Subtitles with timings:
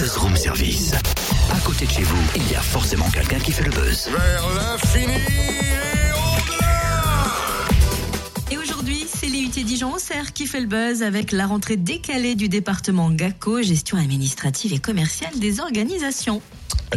[0.00, 0.94] Buzz Room Service.
[1.52, 4.08] À côté de chez vous, il y a forcément quelqu'un qui fait le buzz.
[4.08, 7.04] Vers l'infini et au-delà
[8.50, 13.10] Et aujourd'hui, c'est l'IUT Dijon-Auxerre qui fait le buzz avec la rentrée décalée du département
[13.10, 16.40] GACO, gestion administrative et commerciale des organisations.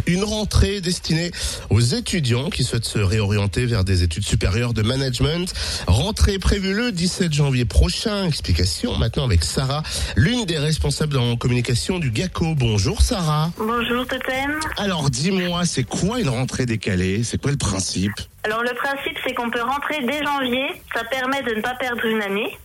[0.06, 1.30] Une rentrée destinée
[1.70, 5.52] aux étudiants qui souhaitent se réorienter vers des études supérieures de management.
[5.86, 8.26] Rentrée prévue le 17 janvier prochain.
[8.26, 9.82] Explication maintenant avec Sarah,
[10.16, 12.54] l'une des responsables en communication du GACO.
[12.54, 13.50] Bonjour Sarah.
[13.56, 14.60] Bonjour Totem.
[14.76, 17.22] Alors dis-moi, c'est quoi une rentrée décalée?
[17.22, 18.12] C'est quoi le principe?
[18.42, 22.04] Alors le principe c'est qu'on peut rentrer dès janvier, ça permet de ne pas perdre
[22.04, 22.58] une année.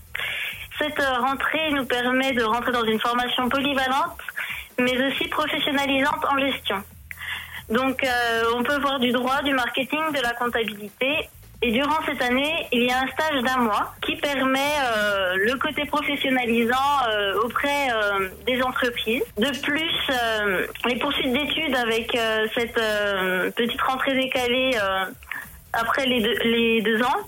[0.80, 4.18] Cette euh, rentrée nous permet de rentrer dans une formation polyvalente,
[4.80, 6.84] mais aussi professionnalisante en gestion.
[7.70, 11.30] Donc euh, on peut voir du droit, du marketing, de la comptabilité.
[11.62, 15.58] Et durant cette année, il y a un stage d'un mois qui permet euh, le
[15.58, 16.76] côté professionnalisant
[17.10, 17.90] euh, auprès
[18.48, 19.24] des entreprises.
[19.38, 19.92] De plus,
[20.86, 22.18] les poursuites d'études avec
[22.56, 22.80] cette
[23.56, 24.78] petite rentrée décalée
[25.74, 27.28] après les deux, les deux ans,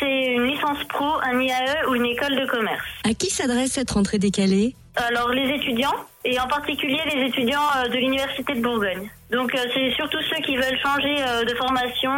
[0.00, 2.84] c'est une licence pro, un IAE ou une école de commerce.
[3.04, 4.74] À qui s'adresse cette rentrée décalée?
[4.96, 9.10] Alors les étudiants, et en particulier les étudiants euh, de l'Université de Bourgogne.
[9.30, 12.12] Donc euh, c'est surtout ceux qui veulent changer euh, de formation,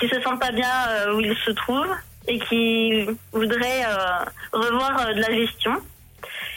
[0.00, 1.94] qui se sentent pas bien où ils se trouvent
[2.26, 3.84] et qui voudraient
[4.52, 5.76] revoir de la gestion.